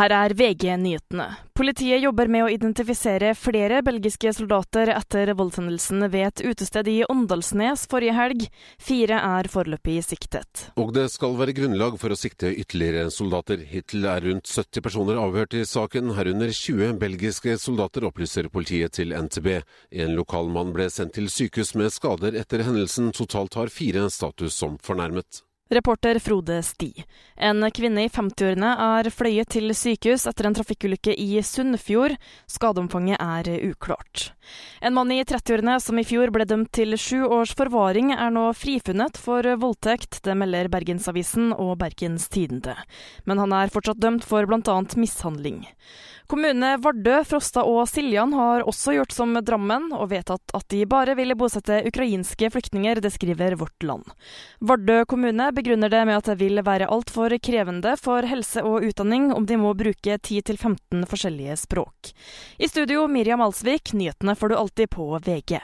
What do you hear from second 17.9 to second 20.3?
opplyser politiet til NTB. En